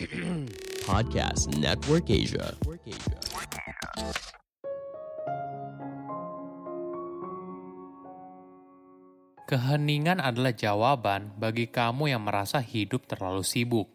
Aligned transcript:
Podcast 0.88 1.52
Network 1.60 2.08
Asia. 2.08 2.56
Keheningan 9.44 10.24
adalah 10.24 10.56
jawaban 10.56 11.36
bagi 11.36 11.68
kamu 11.68 12.16
yang 12.16 12.24
merasa 12.24 12.64
hidup 12.64 13.04
terlalu 13.04 13.44
sibuk. 13.44 13.92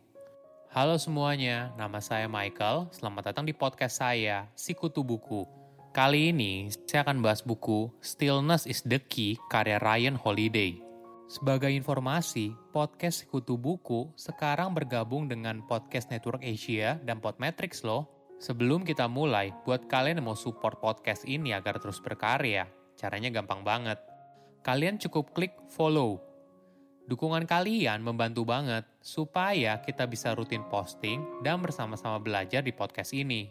Halo 0.70 1.02
semuanya, 1.02 1.74
nama 1.74 1.98
saya 1.98 2.30
Michael. 2.30 2.94
Selamat 2.94 3.34
datang 3.34 3.50
di 3.50 3.58
podcast 3.58 3.98
saya, 3.98 4.46
Sikutu 4.54 5.02
Buku. 5.02 5.50
Kali 5.90 6.30
ini, 6.30 6.70
saya 6.86 7.02
akan 7.06 7.22
bahas 7.22 7.42
buku 7.42 7.90
Stillness 8.02 8.70
is 8.70 8.86
the 8.86 8.98
Key 8.98 9.42
karya 9.50 9.82
Ryan 9.82 10.18
Holiday. 10.18 10.83
Sebagai 11.24 11.72
informasi, 11.72 12.52
podcast 12.76 13.24
Sikutu 13.24 13.56
Buku 13.56 14.12
sekarang 14.20 14.76
bergabung 14.76 15.32
dengan 15.32 15.64
Podcast 15.64 16.12
Network 16.12 16.44
Asia 16.44 17.00
dan 17.00 17.24
Podmetrics 17.24 17.88
loh. 17.88 18.12
Sebelum 18.44 18.84
kita 18.84 19.08
mulai, 19.08 19.56
buat 19.64 19.88
kalian 19.88 20.20
yang 20.20 20.28
mau 20.28 20.36
support 20.36 20.84
podcast 20.84 21.24
ini 21.24 21.56
agar 21.56 21.80
terus 21.80 22.04
berkarya, 22.04 22.68
caranya 23.00 23.32
gampang 23.32 23.64
banget. 23.64 24.04
Kalian 24.68 25.00
cukup 25.00 25.32
klik 25.32 25.56
follow. 25.72 26.20
Dukungan 27.08 27.48
kalian 27.48 28.04
membantu 28.04 28.44
banget 28.44 28.84
supaya 29.00 29.80
kita 29.80 30.04
bisa 30.12 30.36
rutin 30.36 30.68
posting 30.68 31.24
dan 31.40 31.64
bersama-sama 31.64 32.20
belajar 32.20 32.60
di 32.60 32.76
podcast 32.76 33.16
ini. 33.16 33.48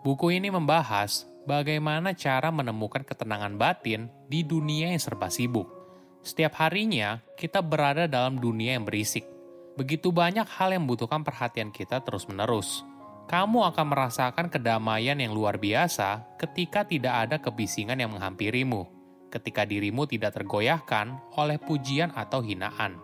Buku 0.00 0.32
ini 0.32 0.48
membahas 0.48 1.28
bagaimana 1.44 2.16
cara 2.16 2.48
menemukan 2.48 3.04
ketenangan 3.04 3.60
batin 3.60 4.08
di 4.24 4.40
dunia 4.40 4.88
yang 4.88 5.00
serba 5.00 5.28
sibuk. 5.28 5.81
Setiap 6.22 6.54
harinya, 6.62 7.18
kita 7.34 7.58
berada 7.62 8.06
dalam 8.06 8.38
dunia 8.38 8.78
yang 8.78 8.86
berisik. 8.86 9.26
Begitu 9.74 10.14
banyak 10.14 10.46
hal 10.46 10.74
yang 10.74 10.86
membutuhkan 10.86 11.26
perhatian 11.26 11.74
kita 11.74 11.98
terus-menerus. 12.02 12.86
Kamu 13.26 13.66
akan 13.74 13.86
merasakan 13.90 14.46
kedamaian 14.50 15.18
yang 15.18 15.34
luar 15.34 15.58
biasa 15.58 16.38
ketika 16.38 16.86
tidak 16.86 17.14
ada 17.26 17.36
kebisingan 17.42 17.98
yang 17.98 18.12
menghampirimu 18.12 19.02
ketika 19.32 19.64
dirimu 19.64 20.04
tidak 20.04 20.36
tergoyahkan 20.36 21.16
oleh 21.40 21.56
pujian 21.56 22.12
atau 22.12 22.44
hinaan. 22.44 23.00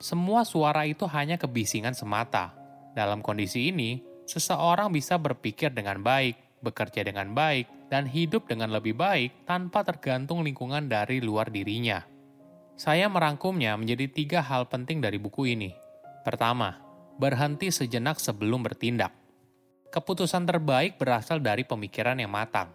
Semua 0.00 0.48
suara 0.48 0.88
itu 0.88 1.04
hanya 1.04 1.36
kebisingan 1.36 1.92
semata. 1.92 2.56
Dalam 2.96 3.20
kondisi 3.20 3.68
ini, 3.68 4.00
seseorang 4.24 4.88
bisa 4.88 5.20
berpikir 5.20 5.76
dengan 5.76 6.00
baik, 6.00 6.64
bekerja 6.64 7.04
dengan 7.04 7.36
baik, 7.36 7.92
dan 7.92 8.08
hidup 8.08 8.48
dengan 8.48 8.72
lebih 8.72 8.96
baik 8.96 9.44
tanpa 9.44 9.84
tergantung 9.84 10.40
lingkungan 10.40 10.88
dari 10.88 11.20
luar 11.20 11.52
dirinya. 11.52 12.00
Saya 12.76 13.10
merangkumnya 13.10 13.78
menjadi 13.78 14.06
tiga 14.10 14.40
hal 14.42 14.66
penting 14.70 15.02
dari 15.02 15.16
buku 15.16 15.54
ini. 15.54 15.72
Pertama, 16.26 16.78
berhenti 17.20 17.68
sejenak 17.68 18.16
sebelum 18.20 18.64
bertindak. 18.64 19.12
Keputusan 19.90 20.46
terbaik 20.46 20.96
berasal 20.96 21.42
dari 21.42 21.66
pemikiran 21.66 22.16
yang 22.20 22.30
matang. 22.30 22.70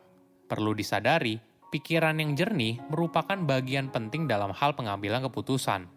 Perlu 0.45 0.75
disadari, 0.75 1.39
pikiran 1.71 2.19
yang 2.19 2.35
jernih 2.35 2.77
merupakan 2.91 3.39
bagian 3.39 3.87
penting 3.89 4.27
dalam 4.27 4.51
hal 4.51 4.75
pengambilan 4.75 5.23
keputusan. 5.25 5.87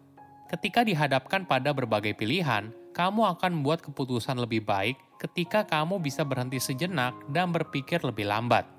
Ketika 0.49 0.81
dihadapkan 0.81 1.45
pada 1.45 1.75
berbagai 1.75 2.17
pilihan, 2.17 2.73
kamu 2.95 3.37
akan 3.37 3.61
membuat 3.61 3.85
keputusan 3.85 4.39
lebih 4.41 4.65
baik 4.65 4.97
ketika 5.21 5.67
kamu 5.67 6.01
bisa 6.01 6.25
berhenti 6.25 6.57
sejenak 6.57 7.13
dan 7.29 7.53
berpikir 7.53 8.01
lebih 8.01 8.25
lambat. 8.25 8.78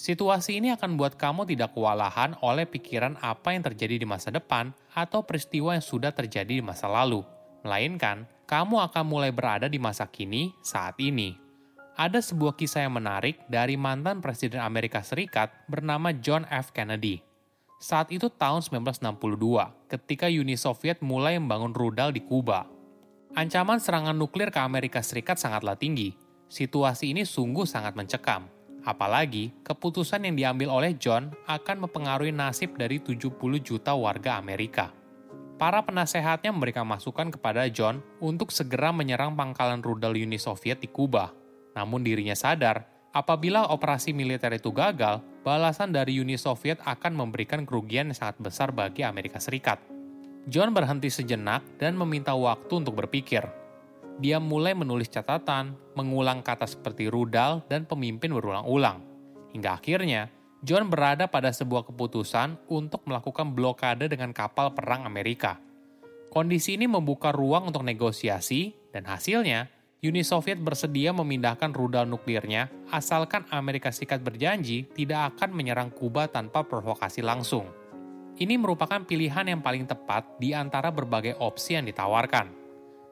Situasi 0.00 0.64
ini 0.64 0.72
akan 0.72 0.96
membuat 0.96 1.20
kamu 1.20 1.44
tidak 1.44 1.76
kewalahan 1.76 2.32
oleh 2.40 2.64
pikiran 2.64 3.20
apa 3.20 3.52
yang 3.52 3.60
terjadi 3.60 4.00
di 4.00 4.08
masa 4.08 4.32
depan 4.32 4.72
atau 4.96 5.20
peristiwa 5.20 5.76
yang 5.76 5.84
sudah 5.84 6.08
terjadi 6.08 6.56
di 6.56 6.64
masa 6.64 6.88
lalu, 6.88 7.20
melainkan 7.60 8.24
kamu 8.48 8.80
akan 8.80 9.04
mulai 9.04 9.28
berada 9.28 9.68
di 9.68 9.76
masa 9.76 10.08
kini 10.08 10.56
saat 10.64 10.96
ini 10.96 11.50
ada 12.00 12.16
sebuah 12.16 12.56
kisah 12.56 12.88
yang 12.88 12.96
menarik 12.96 13.44
dari 13.44 13.76
mantan 13.76 14.24
Presiden 14.24 14.64
Amerika 14.64 15.04
Serikat 15.04 15.52
bernama 15.68 16.16
John 16.16 16.48
F. 16.48 16.72
Kennedy. 16.72 17.20
Saat 17.76 18.08
itu 18.08 18.32
tahun 18.32 18.64
1962, 18.64 19.04
ketika 19.84 20.24
Uni 20.32 20.56
Soviet 20.56 21.04
mulai 21.04 21.36
membangun 21.36 21.76
rudal 21.76 22.16
di 22.16 22.24
Kuba. 22.24 22.64
Ancaman 23.36 23.84
serangan 23.84 24.16
nuklir 24.16 24.48
ke 24.48 24.64
Amerika 24.64 25.04
Serikat 25.04 25.36
sangatlah 25.36 25.76
tinggi. 25.76 26.16
Situasi 26.48 27.12
ini 27.12 27.28
sungguh 27.28 27.68
sangat 27.68 27.92
mencekam. 27.92 28.48
Apalagi, 28.86 29.52
keputusan 29.62 30.24
yang 30.24 30.34
diambil 30.38 30.72
oleh 30.72 30.96
John 30.96 31.32
akan 31.46 31.84
mempengaruhi 31.84 32.32
nasib 32.32 32.76
dari 32.80 33.02
70 33.02 33.36
juta 33.60 33.92
warga 33.92 34.40
Amerika. 34.40 34.90
Para 35.60 35.84
penasehatnya 35.84 36.48
memberikan 36.54 36.88
masukan 36.88 37.28
kepada 37.28 37.68
John 37.68 38.00
untuk 38.22 38.48
segera 38.48 38.88
menyerang 38.90 39.36
pangkalan 39.36 39.84
rudal 39.84 40.16
Uni 40.16 40.40
Soviet 40.40 40.80
di 40.80 40.88
Kuba 40.88 41.40
namun 41.74 42.02
dirinya 42.02 42.34
sadar, 42.34 42.86
apabila 43.14 43.70
operasi 43.70 44.10
militer 44.10 44.50
itu 44.54 44.74
gagal, 44.74 45.22
balasan 45.46 45.94
dari 45.94 46.18
Uni 46.18 46.34
Soviet 46.34 46.82
akan 46.82 47.14
memberikan 47.14 47.62
kerugian 47.62 48.10
yang 48.10 48.18
sangat 48.18 48.36
besar 48.42 48.68
bagi 48.74 49.06
Amerika 49.06 49.38
Serikat. 49.38 49.78
John 50.48 50.72
berhenti 50.72 51.12
sejenak 51.12 51.62
dan 51.76 51.94
meminta 51.94 52.32
waktu 52.34 52.72
untuk 52.80 52.96
berpikir. 52.96 53.44
Dia 54.20 54.36
mulai 54.36 54.76
menulis 54.76 55.08
catatan, 55.08 55.72
mengulang 55.96 56.44
kata 56.44 56.68
seperti 56.68 57.08
rudal 57.08 57.64
dan 57.72 57.88
pemimpin 57.88 58.36
berulang-ulang. 58.36 59.00
Hingga 59.56 59.80
akhirnya, 59.80 60.28
John 60.60 60.92
berada 60.92 61.24
pada 61.24 61.48
sebuah 61.48 61.88
keputusan 61.88 62.68
untuk 62.68 63.08
melakukan 63.08 63.56
blokade 63.56 64.12
dengan 64.12 64.36
kapal 64.36 64.76
perang 64.76 65.08
Amerika. 65.08 65.56
Kondisi 66.28 66.76
ini 66.76 66.84
membuka 66.84 67.32
ruang 67.32 67.72
untuk 67.72 67.80
negosiasi, 67.80 68.76
dan 68.92 69.08
hasilnya 69.08 69.72
Uni 70.04 70.20
Soviet 70.20 70.60
bersedia 70.60 71.16
memindahkan 71.16 71.72
rudal 71.72 72.04
nuklirnya 72.04 72.68
asalkan 72.92 73.48
Amerika 73.48 73.88
Serikat 73.88 74.20
berjanji 74.20 74.84
tidak 74.92 75.36
akan 75.36 75.56
menyerang 75.56 75.88
Kuba 75.88 76.28
tanpa 76.28 76.60
provokasi 76.64 77.24
langsung. 77.24 77.68
Ini 78.36 78.56
merupakan 78.56 79.00
pilihan 79.04 79.48
yang 79.48 79.60
paling 79.64 79.88
tepat 79.88 80.40
di 80.40 80.52
antara 80.52 80.88
berbagai 80.92 81.40
opsi 81.40 81.76
yang 81.76 81.88
ditawarkan. 81.88 82.59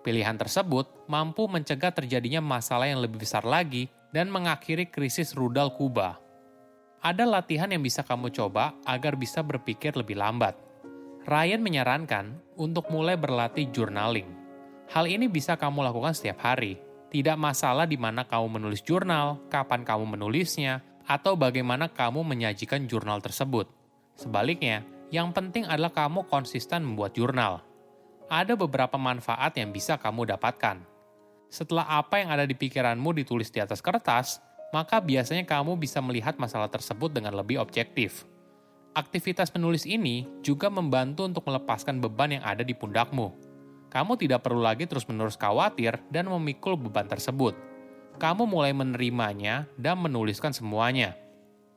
Pilihan 0.08 0.40
tersebut 0.40 0.88
mampu 1.04 1.44
mencegah 1.44 1.92
terjadinya 1.92 2.40
masalah 2.40 2.88
yang 2.88 3.04
lebih 3.04 3.20
besar 3.20 3.44
lagi 3.44 3.92
dan 4.08 4.32
mengakhiri 4.32 4.88
krisis 4.88 5.36
rudal 5.36 5.76
Kuba. 5.76 6.16
Ada 7.04 7.28
latihan 7.28 7.68
yang 7.68 7.84
bisa 7.84 8.00
kamu 8.00 8.32
coba 8.32 8.72
agar 8.88 9.20
bisa 9.20 9.44
berpikir 9.44 9.92
lebih 10.00 10.16
lambat. 10.16 10.56
Ryan 11.28 11.60
menyarankan 11.60 12.40
untuk 12.56 12.88
mulai 12.88 13.20
berlatih 13.20 13.68
journaling 13.68 14.38
Hal 14.88 15.04
ini 15.04 15.28
bisa 15.28 15.60
kamu 15.60 15.84
lakukan 15.84 16.16
setiap 16.16 16.40
hari. 16.40 16.80
Tidak 17.12 17.36
masalah 17.36 17.84
di 17.84 18.00
mana 18.00 18.24
kamu 18.24 18.56
menulis 18.56 18.80
jurnal, 18.80 19.36
kapan 19.52 19.84
kamu 19.84 20.16
menulisnya, 20.16 20.80
atau 21.04 21.36
bagaimana 21.36 21.92
kamu 21.92 22.24
menyajikan 22.24 22.88
jurnal 22.88 23.20
tersebut. 23.20 23.68
Sebaliknya, 24.16 24.84
yang 25.12 25.36
penting 25.36 25.68
adalah 25.68 25.92
kamu 25.92 26.24
konsisten 26.32 26.88
membuat 26.88 27.12
jurnal. 27.12 27.67
Ada 28.28 28.54
beberapa 28.54 29.00
manfaat 29.00 29.56
yang 29.56 29.72
bisa 29.72 29.96
kamu 29.96 30.28
dapatkan. 30.36 30.84
Setelah 31.48 31.88
apa 32.00 32.20
yang 32.20 32.28
ada 32.28 32.44
di 32.44 32.52
pikiranmu 32.52 33.16
ditulis 33.16 33.48
di 33.48 33.58
atas 33.60 33.80
kertas, 33.80 34.44
maka 34.68 35.00
biasanya 35.00 35.48
kamu 35.48 35.80
bisa 35.80 36.04
melihat 36.04 36.36
masalah 36.36 36.68
tersebut 36.68 37.08
dengan 37.08 37.32
lebih 37.32 37.56
objektif. 37.56 38.28
Aktivitas 38.92 39.48
menulis 39.56 39.88
ini 39.88 40.28
juga 40.44 40.68
membantu 40.68 41.24
untuk 41.24 41.48
melepaskan 41.48 42.04
beban 42.04 42.36
yang 42.36 42.44
ada 42.44 42.60
di 42.60 42.76
pundakmu 42.76 43.48
kamu 43.88 44.20
tidak 44.20 44.44
perlu 44.44 44.60
lagi 44.60 44.84
terus-menerus 44.84 45.40
khawatir 45.40 45.96
dan 46.12 46.28
memikul 46.28 46.76
beban 46.76 47.08
tersebut. 47.08 47.56
Kamu 48.20 48.44
mulai 48.44 48.76
menerimanya 48.76 49.64
dan 49.80 49.96
menuliskan 50.04 50.52
semuanya. 50.52 51.16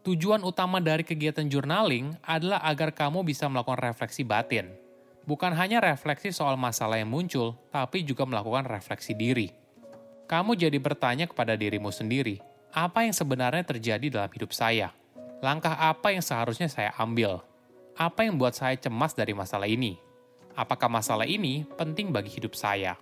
Tujuan 0.04 0.42
utama 0.44 0.84
dari 0.84 1.06
kegiatan 1.06 1.46
journaling 1.48 2.18
adalah 2.26 2.60
agar 2.66 2.92
kamu 2.92 3.24
bisa 3.24 3.48
melakukan 3.48 3.80
refleksi 3.80 4.26
batin. 4.26 4.74
Bukan 5.32 5.56
hanya 5.56 5.80
refleksi 5.80 6.36
soal 6.36 6.60
masalah 6.60 7.00
yang 7.00 7.08
muncul, 7.08 7.56
tapi 7.72 8.04
juga 8.04 8.28
melakukan 8.28 8.68
refleksi 8.68 9.16
diri. 9.16 9.48
Kamu 10.28 10.60
jadi 10.60 10.76
bertanya 10.76 11.32
kepada 11.32 11.56
dirimu 11.56 11.88
sendiri, 11.88 12.44
apa 12.76 13.08
yang 13.08 13.16
sebenarnya 13.16 13.64
terjadi 13.64 14.12
dalam 14.12 14.28
hidup 14.28 14.52
saya? 14.52 14.92
Langkah 15.40 15.80
apa 15.80 16.12
yang 16.12 16.20
seharusnya 16.20 16.68
saya 16.68 16.92
ambil? 17.00 17.40
Apa 17.96 18.28
yang 18.28 18.36
buat 18.36 18.52
saya 18.52 18.76
cemas 18.76 19.16
dari 19.16 19.32
masalah 19.32 19.72
ini? 19.72 20.12
apakah 20.56 20.92
masalah 20.92 21.28
ini 21.28 21.64
penting 21.80 22.12
bagi 22.12 22.32
hidup 22.32 22.54
saya. 22.56 22.98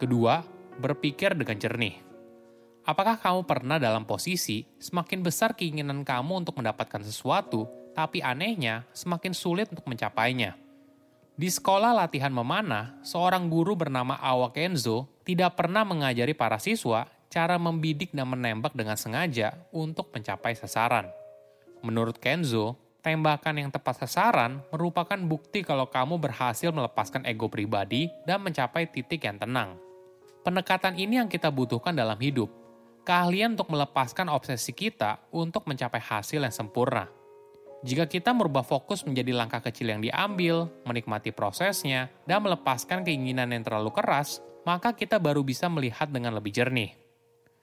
Kedua, 0.00 0.40
berpikir 0.80 1.36
dengan 1.36 1.60
jernih. 1.60 2.09
Apakah 2.84 3.20
kamu 3.20 3.44
pernah 3.44 3.76
dalam 3.76 4.08
posisi 4.08 4.64
semakin 4.80 5.20
besar 5.20 5.52
keinginan 5.52 6.02
kamu 6.02 6.44
untuk 6.44 6.58
mendapatkan 6.58 7.04
sesuatu, 7.04 7.68
tapi 7.92 8.24
anehnya 8.24 8.88
semakin 8.96 9.36
sulit 9.36 9.68
untuk 9.68 9.84
mencapainya? 9.84 10.56
Di 11.36 11.48
sekolah 11.48 11.92
latihan 11.92 12.32
memanah, 12.32 13.00
seorang 13.00 13.48
guru 13.48 13.76
bernama 13.76 14.16
Awa 14.20 14.52
Kenzo 14.52 15.08
tidak 15.24 15.56
pernah 15.56 15.84
mengajari 15.84 16.36
para 16.36 16.60
siswa 16.60 17.08
cara 17.30 17.56
membidik 17.56 18.12
dan 18.12 18.28
menembak 18.28 18.74
dengan 18.74 18.98
sengaja 18.98 19.56
untuk 19.70 20.10
mencapai 20.12 20.52
sasaran. 20.56 21.08
Menurut 21.80 22.20
Kenzo, 22.20 22.76
Tembakan 23.00 23.56
yang 23.56 23.72
tepat 23.72 24.04
sasaran 24.04 24.60
merupakan 24.68 25.16
bukti 25.16 25.64
kalau 25.64 25.88
kamu 25.88 26.20
berhasil 26.20 26.68
melepaskan 26.68 27.24
ego 27.24 27.48
pribadi 27.48 28.12
dan 28.28 28.44
mencapai 28.44 28.92
titik 28.92 29.24
yang 29.24 29.40
tenang. 29.40 29.80
Pendekatan 30.44 31.00
ini 31.00 31.16
yang 31.16 31.24
kita 31.24 31.48
butuhkan 31.48 31.96
dalam 31.96 32.20
hidup. 32.20 32.52
Keahlian 33.10 33.58
untuk 33.58 33.74
melepaskan 33.74 34.30
obsesi 34.30 34.70
kita 34.70 35.18
untuk 35.34 35.66
mencapai 35.66 35.98
hasil 35.98 36.46
yang 36.46 36.54
sempurna. 36.54 37.10
Jika 37.82 38.06
kita 38.06 38.30
merubah 38.30 38.62
fokus 38.62 39.02
menjadi 39.02 39.34
langkah 39.34 39.58
kecil 39.58 39.90
yang 39.90 39.98
diambil, 39.98 40.70
menikmati 40.86 41.34
prosesnya, 41.34 42.06
dan 42.22 42.38
melepaskan 42.38 43.02
keinginan 43.02 43.50
yang 43.50 43.66
terlalu 43.66 43.90
keras, 43.90 44.38
maka 44.62 44.94
kita 44.94 45.18
baru 45.18 45.42
bisa 45.42 45.66
melihat 45.66 46.06
dengan 46.06 46.38
lebih 46.38 46.54
jernih. 46.54 46.94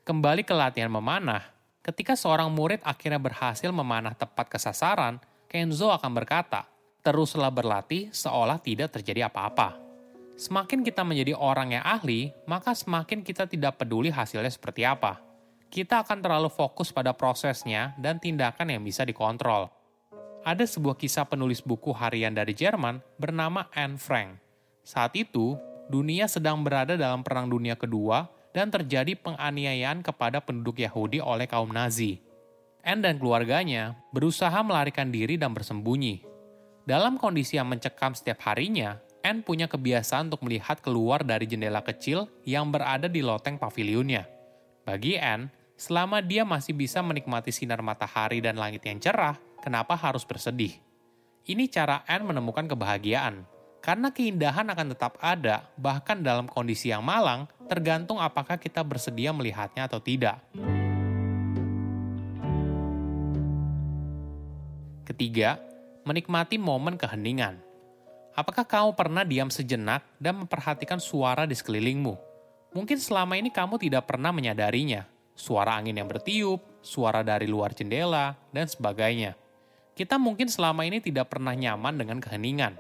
Kembali 0.04 0.44
ke 0.44 0.52
latihan 0.52 0.92
memanah, 0.92 1.48
ketika 1.80 2.20
seorang 2.20 2.52
murid 2.52 2.84
akhirnya 2.84 3.24
berhasil 3.24 3.72
memanah 3.72 4.20
tepat 4.20 4.52
ke 4.52 4.60
sasaran, 4.60 5.16
Kenzo 5.48 5.96
akan 5.96 6.12
berkata, 6.12 6.68
teruslah 7.00 7.56
berlatih 7.56 8.12
seolah 8.12 8.60
tidak 8.60 9.00
terjadi 9.00 9.32
apa-apa. 9.32 9.80
Semakin 10.36 10.84
kita 10.84 11.08
menjadi 11.08 11.40
orang 11.40 11.72
yang 11.80 11.88
ahli, 11.88 12.36
maka 12.52 12.76
semakin 12.76 13.24
kita 13.24 13.48
tidak 13.48 13.80
peduli 13.80 14.12
hasilnya 14.12 14.52
seperti 14.52 14.84
apa. 14.84 15.27
Kita 15.68 16.02
akan 16.02 16.24
terlalu 16.24 16.48
fokus 16.48 16.96
pada 16.96 17.12
prosesnya 17.12 17.92
dan 18.00 18.18
tindakan 18.18 18.72
yang 18.72 18.82
bisa 18.82 19.04
dikontrol. 19.04 19.68
Ada 20.48 20.64
sebuah 20.64 20.96
kisah 20.96 21.28
penulis 21.28 21.60
buku 21.60 21.92
harian 21.92 22.32
dari 22.32 22.56
Jerman 22.56 23.04
bernama 23.20 23.68
Anne 23.76 24.00
Frank. 24.00 24.40
Saat 24.88 25.20
itu, 25.20 25.60
dunia 25.92 26.32
sedang 26.32 26.64
berada 26.64 26.96
dalam 26.96 27.20
Perang 27.20 27.52
Dunia 27.52 27.76
Kedua 27.76 28.32
dan 28.56 28.72
terjadi 28.72 29.20
penganiayaan 29.20 30.00
kepada 30.00 30.40
penduduk 30.40 30.80
Yahudi 30.80 31.20
oleh 31.20 31.52
kaum 31.52 31.68
Nazi. 31.68 32.24
Anne 32.88 33.04
dan 33.04 33.20
keluarganya 33.20 34.00
berusaha 34.16 34.56
melarikan 34.64 35.12
diri 35.12 35.36
dan 35.36 35.52
bersembunyi. 35.52 36.24
Dalam 36.88 37.20
kondisi 37.20 37.60
yang 37.60 37.68
mencekam 37.68 38.16
setiap 38.16 38.40
harinya, 38.48 39.04
Anne 39.20 39.44
punya 39.44 39.68
kebiasaan 39.68 40.32
untuk 40.32 40.48
melihat 40.48 40.80
keluar 40.80 41.28
dari 41.28 41.44
jendela 41.44 41.84
kecil 41.84 42.32
yang 42.48 42.72
berada 42.72 43.12
di 43.12 43.20
loteng 43.20 43.60
pavilionnya. 43.60 44.24
Bagi 44.88 45.20
Anne, 45.20 45.52
selama 45.78 46.26
dia 46.26 46.42
masih 46.42 46.74
bisa 46.74 47.06
menikmati 47.06 47.54
sinar 47.54 47.86
matahari 47.86 48.42
dan 48.42 48.58
langit 48.58 48.82
yang 48.82 48.98
cerah, 48.98 49.38
kenapa 49.62 49.94
harus 49.94 50.26
bersedih? 50.26 50.74
Ini 51.46 51.70
cara 51.70 52.02
Anne 52.10 52.26
menemukan 52.26 52.66
kebahagiaan. 52.66 53.46
Karena 53.80 54.12
keindahan 54.12 54.68
akan 54.68 54.88
tetap 54.92 55.16
ada, 55.24 55.70
bahkan 55.80 56.20
dalam 56.20 56.50
kondisi 56.50 56.92
yang 56.92 57.06
malang, 57.06 57.48
tergantung 57.72 58.20
apakah 58.20 58.60
kita 58.60 58.84
bersedia 58.84 59.32
melihatnya 59.32 59.88
atau 59.88 60.02
tidak. 60.04 60.44
Ketiga, 65.08 65.56
menikmati 66.04 66.60
momen 66.60 67.00
keheningan. 67.00 67.64
Apakah 68.36 68.68
kamu 68.68 68.92
pernah 68.92 69.24
diam 69.24 69.48
sejenak 69.48 70.04
dan 70.20 70.44
memperhatikan 70.44 71.00
suara 71.00 71.48
di 71.48 71.56
sekelilingmu? 71.56 72.14
Mungkin 72.76 73.00
selama 73.00 73.40
ini 73.40 73.48
kamu 73.48 73.80
tidak 73.80 74.04
pernah 74.04 74.36
menyadarinya. 74.36 75.17
Suara 75.38 75.78
angin 75.78 75.94
yang 75.94 76.10
bertiup, 76.10 76.82
suara 76.82 77.22
dari 77.22 77.46
luar 77.46 77.78
jendela, 77.78 78.34
dan 78.50 78.66
sebagainya. 78.66 79.38
Kita 79.94 80.18
mungkin 80.18 80.50
selama 80.50 80.82
ini 80.82 80.98
tidak 80.98 81.30
pernah 81.30 81.54
nyaman 81.54 81.94
dengan 81.94 82.18
keheningan. 82.18 82.74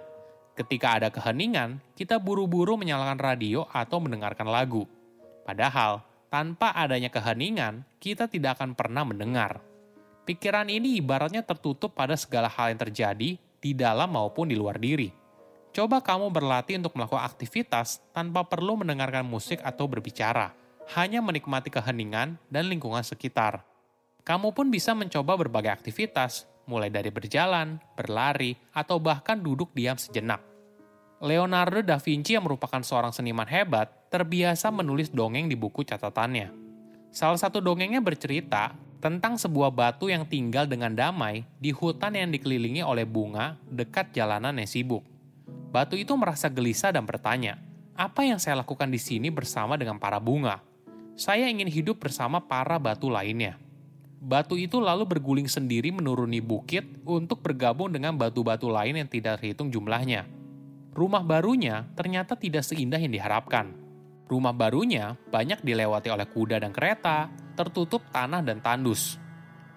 Ketika 0.57 0.97
ada 0.97 1.13
keheningan, 1.13 1.77
kita 1.93 2.17
buru-buru 2.17 2.81
menyalakan 2.81 3.21
radio 3.21 3.69
atau 3.69 4.01
mendengarkan 4.01 4.49
lagu. 4.49 4.89
Padahal, 5.45 6.01
tanpa 6.33 6.73
adanya 6.73 7.13
keheningan, 7.13 7.85
kita 8.01 8.25
tidak 8.25 8.57
akan 8.57 8.73
pernah 8.73 9.05
mendengar. 9.05 9.61
Pikiran 10.25 10.65
ini 10.65 10.97
ibaratnya 10.97 11.45
tertutup 11.45 11.93
pada 11.93 12.17
segala 12.17 12.49
hal 12.49 12.73
yang 12.73 12.81
terjadi 12.89 13.37
di 13.37 13.71
dalam 13.77 14.17
maupun 14.17 14.49
di 14.49 14.57
luar 14.57 14.81
diri. 14.81 15.13
Coba 15.77 16.01
kamu 16.01 16.33
berlatih 16.33 16.81
untuk 16.81 16.97
melakukan 16.97 17.21
aktivitas 17.21 18.01
tanpa 18.09 18.41
perlu 18.49 18.81
mendengarkan 18.81 19.21
musik 19.21 19.61
atau 19.61 19.85
berbicara, 19.85 20.57
hanya 20.95 21.19
menikmati 21.19 21.67
keheningan 21.67 22.39
dan 22.47 22.63
lingkungan 22.71 23.03
sekitar. 23.03 23.67
Kamu 24.23 24.55
pun 24.55 24.71
bisa 24.71 24.95
mencoba 24.95 25.35
berbagai 25.35 25.71
aktivitas, 25.71 26.47
mulai 26.67 26.87
dari 26.87 27.11
berjalan, 27.11 27.79
berlari, 27.95 28.55
atau 28.71 28.99
bahkan 28.99 29.39
duduk 29.39 29.71
diam 29.75 29.99
sejenak. 29.99 30.43
Leonardo 31.17 31.81
da 31.81 31.97
Vinci 31.97 32.37
yang 32.37 32.45
merupakan 32.45 32.79
seorang 32.83 33.09
seniman 33.09 33.49
hebat, 33.49 33.89
terbiasa 34.13 34.69
menulis 34.69 35.09
dongeng 35.09 35.49
di 35.49 35.57
buku 35.57 35.81
catatannya. 35.81 36.53
Salah 37.09 37.39
satu 37.39 37.57
dongengnya 37.57 38.03
bercerita 38.03 38.77
tentang 39.01 39.39
sebuah 39.39 39.73
batu 39.73 40.13
yang 40.13 40.29
tinggal 40.29 40.69
dengan 40.69 40.93
damai 40.93 41.41
di 41.57 41.73
hutan 41.73 42.13
yang 42.13 42.29
dikelilingi 42.29 42.85
oleh 42.85 43.07
bunga 43.07 43.57
dekat 43.65 44.13
jalanan 44.13 44.61
yang 44.61 44.69
sibuk. 44.69 45.01
Batu 45.73 45.97
itu 45.97 46.13
merasa 46.13 46.53
gelisah 46.53 46.93
dan 46.93 47.07
bertanya, 47.07 47.57
"Apa 47.97 48.21
yang 48.21 48.37
saya 48.37 48.61
lakukan 48.61 48.89
di 48.91 49.01
sini 49.01 49.33
bersama 49.33 49.73
dengan 49.73 49.97
para 49.97 50.21
bunga? 50.21 50.61
Saya 51.17 51.49
ingin 51.49 51.65
hidup 51.65 51.97
bersama 51.97 52.37
para 52.37 52.77
batu 52.77 53.09
lainnya." 53.09 53.57
Batu 54.17 54.57
itu 54.57 54.81
lalu 54.81 55.05
berguling 55.05 55.45
sendiri 55.45 55.93
menuruni 55.93 56.41
bukit 56.41 56.85
untuk 57.05 57.41
bergabung 57.41 57.93
dengan 57.93 58.17
batu-batu 58.17 58.65
lain 58.65 59.01
yang 59.01 59.09
tidak 59.09 59.41
terhitung 59.41 59.69
jumlahnya. 59.69 60.25
Rumah 60.97 61.21
barunya 61.21 61.85
ternyata 61.93 62.33
tidak 62.33 62.65
seindah 62.65 62.97
yang 62.97 63.13
diharapkan. 63.13 63.69
Rumah 64.25 64.51
barunya 64.57 65.13
banyak 65.29 65.61
dilewati 65.61 66.09
oleh 66.09 66.25
kuda 66.25 66.57
dan 66.57 66.73
kereta, 66.73 67.29
tertutup 67.53 68.01
tanah 68.09 68.41
dan 68.41 68.57
tandus. 68.59 69.21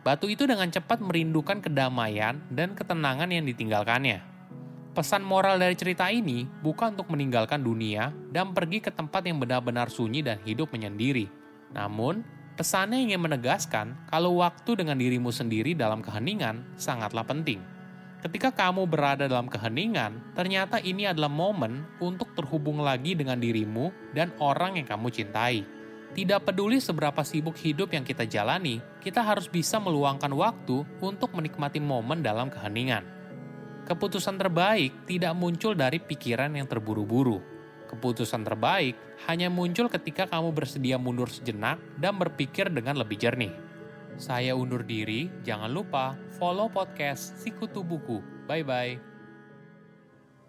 Batu 0.01 0.33
itu 0.33 0.49
dengan 0.49 0.73
cepat 0.73 1.05
merindukan 1.05 1.61
kedamaian 1.61 2.41
dan 2.49 2.73
ketenangan 2.73 3.29
yang 3.29 3.45
ditinggalkannya. 3.45 4.30
Pesan 5.01 5.25
moral 5.25 5.57
dari 5.57 5.73
cerita 5.81 6.13
ini 6.13 6.45
bukan 6.61 6.93
untuk 6.93 7.09
meninggalkan 7.17 7.65
dunia 7.65 8.13
dan 8.29 8.53
pergi 8.53 8.85
ke 8.85 8.93
tempat 8.93 9.25
yang 9.25 9.41
benar-benar 9.41 9.89
sunyi 9.89 10.21
dan 10.21 10.37
hidup 10.45 10.77
menyendiri. 10.77 11.25
Namun, 11.73 12.21
pesannya 12.61 13.09
ingin 13.09 13.25
menegaskan 13.25 13.97
kalau 14.13 14.45
waktu 14.45 14.77
dengan 14.77 15.01
dirimu 15.01 15.33
sendiri 15.33 15.73
dalam 15.73 16.05
keheningan 16.05 16.77
sangatlah 16.77 17.25
penting. 17.25 17.65
Ketika 18.21 18.53
kamu 18.53 18.85
berada 18.85 19.25
dalam 19.25 19.49
keheningan, 19.49 20.37
ternyata 20.37 20.77
ini 20.85 21.09
adalah 21.09 21.33
momen 21.33 21.81
untuk 21.97 22.37
terhubung 22.37 22.85
lagi 22.85 23.17
dengan 23.17 23.41
dirimu 23.41 24.13
dan 24.13 24.29
orang 24.37 24.77
yang 24.77 24.85
kamu 24.85 25.09
cintai 25.09 25.65
tidak 26.11 26.43
peduli 26.43 26.83
seberapa 26.83 27.23
sibuk 27.23 27.55
hidup 27.55 27.95
yang 27.95 28.03
kita 28.03 28.27
jalani, 28.27 28.83
kita 28.99 29.23
harus 29.23 29.47
bisa 29.47 29.79
meluangkan 29.79 30.35
waktu 30.35 30.83
untuk 30.99 31.31
menikmati 31.39 31.79
momen 31.79 32.19
dalam 32.19 32.51
keheningan. 32.51 33.20
Keputusan 33.91 34.39
terbaik 34.39 35.03
tidak 35.11 35.35
muncul 35.35 35.75
dari 35.75 35.99
pikiran 35.99 36.55
yang 36.55 36.71
terburu-buru. 36.71 37.43
Keputusan 37.91 38.47
terbaik 38.47 38.95
hanya 39.27 39.51
muncul 39.51 39.91
ketika 39.91 40.31
kamu 40.31 40.55
bersedia 40.55 40.95
mundur 40.95 41.27
sejenak 41.27 41.83
dan 41.99 42.15
berpikir 42.15 42.71
dengan 42.71 43.03
lebih 43.03 43.19
jernih. 43.19 43.51
Saya 44.15 44.55
undur 44.55 44.87
diri, 44.87 45.27
jangan 45.43 45.75
lupa 45.75 46.15
follow 46.39 46.71
podcast 46.71 47.35
Sikutu 47.43 47.83
Buku. 47.83 48.23
Bye-bye. 48.47 49.03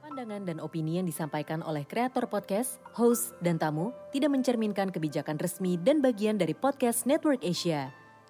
Pandangan 0.06 0.46
dan 0.46 0.62
opini 0.62 1.02
yang 1.02 1.10
disampaikan 1.10 1.66
oleh 1.66 1.82
kreator 1.90 2.30
podcast, 2.30 2.78
host, 2.94 3.34
dan 3.42 3.58
tamu 3.58 3.90
tidak 4.14 4.38
mencerminkan 4.38 4.94
kebijakan 4.94 5.42
resmi 5.42 5.82
dan 5.82 5.98
bagian 5.98 6.38
dari 6.38 6.54
podcast 6.54 7.10
Network 7.10 7.42
Asia. 7.42 7.90